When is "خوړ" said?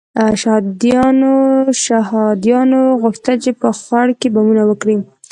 3.79-4.07